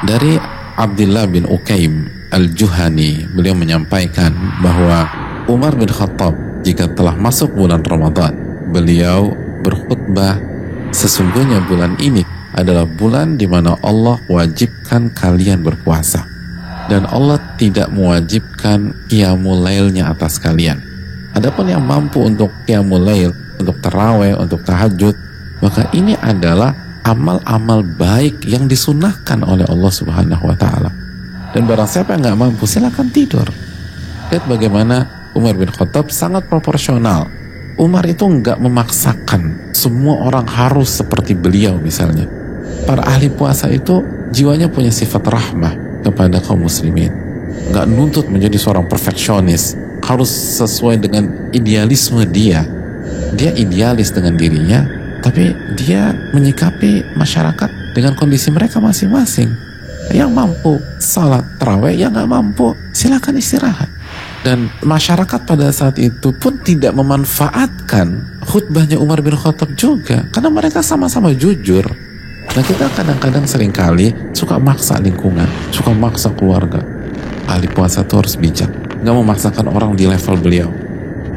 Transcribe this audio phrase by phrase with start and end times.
[0.00, 0.40] Dari
[0.80, 4.32] Abdullah bin Ukaim Al-Juhani, beliau menyampaikan
[4.64, 5.04] bahwa
[5.44, 6.32] Umar bin Khattab
[6.64, 8.32] jika telah masuk bulan Ramadan,
[8.72, 10.40] beliau berkhutbah
[10.88, 12.24] sesungguhnya bulan ini
[12.56, 16.24] adalah bulan di mana Allah wajibkan kalian berpuasa
[16.88, 20.80] dan Allah tidak mewajibkan qiyamul lailnya atas kalian.
[21.36, 25.14] Adapun yang mampu untuk qiyamul lail, untuk taraweh, untuk tahajud,
[25.60, 26.72] maka ini adalah
[27.10, 30.90] amal-amal baik yang disunahkan oleh Allah Subhanahu wa taala.
[31.50, 33.46] Dan barang siapa yang nggak mampu silakan tidur.
[34.30, 37.26] Lihat bagaimana Umar bin Khattab sangat proporsional.
[37.74, 42.30] Umar itu nggak memaksakan semua orang harus seperti beliau misalnya.
[42.86, 47.30] Para ahli puasa itu jiwanya punya sifat rahmah kepada kaum muslimin
[47.70, 52.66] nggak nuntut menjadi seorang perfeksionis harus sesuai dengan idealisme dia
[53.36, 54.86] dia idealis dengan dirinya
[55.20, 59.52] tapi dia menyikapi masyarakat dengan kondisi mereka masing-masing.
[60.10, 63.86] Yang mampu salat terawih yang nggak mampu silakan istirahat.
[64.42, 70.26] Dan masyarakat pada saat itu pun tidak memanfaatkan khutbahnya Umar bin Khattab juga.
[70.34, 71.86] Karena mereka sama-sama jujur.
[72.50, 76.82] Nah kita kadang-kadang sering kali suka maksa lingkungan, suka maksa keluarga.
[77.46, 78.70] Ahli puasa itu harus bijak,
[79.06, 80.70] nggak memaksakan orang di level beliau.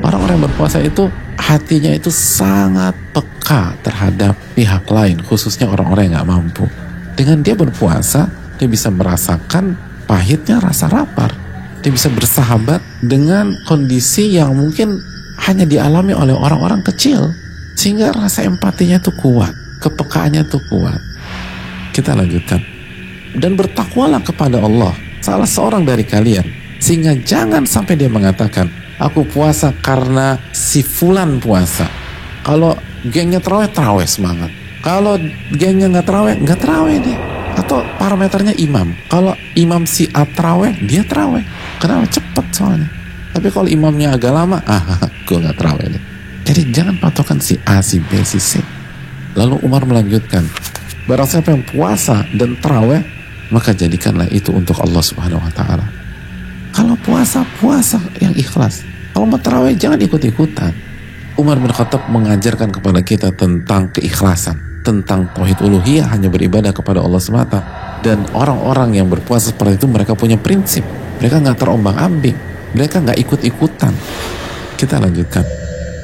[0.02, 1.06] Orang-orang yang berpuasa itu
[1.38, 6.66] hatinya itu sangat peka terhadap pihak lain, khususnya orang-orang yang nggak mampu.
[7.14, 9.78] Dengan dia berpuasa, dia bisa merasakan
[10.10, 11.34] pahitnya rasa lapar.
[11.84, 14.98] Dia bisa bersahabat dengan kondisi yang mungkin
[15.44, 17.36] hanya dialami oleh orang-orang kecil.
[17.76, 21.00] Sehingga rasa empatinya itu kuat kepekaannya tuh kuat.
[21.92, 22.64] Kita lanjutkan.
[23.36, 26.46] Dan bertakwalah kepada Allah, salah seorang dari kalian,
[26.84, 28.68] sehingga jangan sampai dia mengatakan,
[29.00, 31.88] aku puasa karena si fulan puasa.
[32.44, 32.76] Kalau
[33.08, 34.52] gengnya terawih, terawih semangat.
[34.84, 35.16] Kalau
[35.56, 37.20] gengnya nggak terawih, nggak terawih dia.
[37.56, 38.92] Atau parameternya imam.
[39.08, 41.48] Kalau imam si A terawih, dia terawih.
[41.80, 42.04] Kenapa?
[42.12, 42.92] Cepet soalnya.
[43.32, 46.04] Tapi kalau imamnya agak lama, ah, gue nggak terawih deh.
[46.44, 48.60] Jadi jangan patokan si A, si B, si C
[49.40, 50.44] Lalu Umar melanjutkan,
[51.08, 53.08] barang siapa yang puasa dan terawih,
[53.56, 56.03] maka jadikanlah itu untuk Allah Subhanahu wa taala.
[56.74, 58.82] Kalau puasa, puasa yang ikhlas.
[59.14, 60.74] Kalau mau terawih jangan ikut-ikutan.
[61.38, 67.22] Umar bin Khattab mengajarkan kepada kita tentang keikhlasan, tentang tauhid uluhiyah hanya beribadah kepada Allah
[67.22, 67.62] semata.
[68.02, 70.82] Dan orang-orang yang berpuasa seperti itu mereka punya prinsip.
[71.22, 72.38] Mereka nggak terombang-ambing,
[72.74, 73.94] mereka nggak ikut-ikutan.
[74.74, 75.46] Kita lanjutkan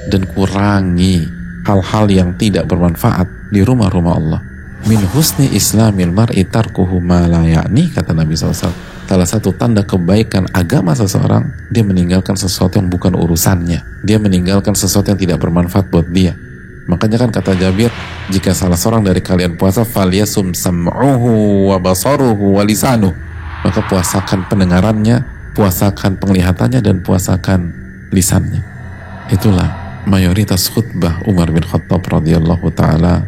[0.09, 1.29] dan kurangi
[1.65, 4.41] hal-hal yang tidak bermanfaat di rumah-rumah Allah.
[4.85, 8.98] Min husni islamil mar'i tarkuhu ma la ya'ni, kata Nabi SAW.
[9.09, 14.05] Salah satu tanda kebaikan agama seseorang, dia meninggalkan sesuatu yang bukan urusannya.
[14.05, 16.37] Dia meninggalkan sesuatu yang tidak bermanfaat buat dia.
[16.85, 17.89] Makanya kan kata Jabir,
[18.29, 23.17] jika salah seorang dari kalian puasa, falyasum sam'uhu wa basaruhu wa lisanuh.
[23.65, 25.25] Maka puasakan pendengarannya,
[25.57, 27.73] puasakan penglihatannya, dan puasakan
[28.13, 28.61] lisannya.
[29.33, 33.25] Itulah mayoritas khutbah Umar bin Khattab radhiyallahu taala